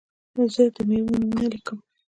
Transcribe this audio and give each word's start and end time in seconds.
زه 0.53 0.63
د 0.75 0.77
میوو 0.89 1.17
نومونه 1.19 1.45
لیکم. 1.53 1.77